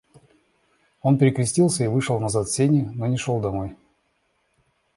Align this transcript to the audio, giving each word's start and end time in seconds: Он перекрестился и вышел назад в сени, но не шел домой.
Он 1.03 1.19
перекрестился 1.19 1.83
и 1.83 1.87
вышел 1.87 2.19
назад 2.19 2.47
в 2.47 2.51
сени, 2.51 2.89
но 2.95 3.05
не 3.05 3.17
шел 3.17 3.39
домой. 3.39 3.75